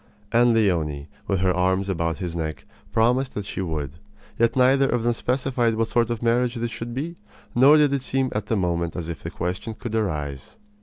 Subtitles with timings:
[0.31, 3.99] And Leonie, with her arms about his neck, promised that she would.
[4.39, 7.17] Yet neither of them specified what sort of marriage this should be,
[7.53, 10.57] nor did it seem at the moment as if the question could arise.